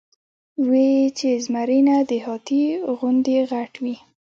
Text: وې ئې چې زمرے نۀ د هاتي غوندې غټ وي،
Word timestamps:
وې 0.67 0.87
ئې 0.97 1.07
چې 1.17 1.29
زمرے 1.45 1.79
نۀ 1.87 1.97
د 2.09 2.11
هاتي 2.25 2.63
غوندې 2.97 3.37
غټ 3.51 3.73
وي، 3.83 3.95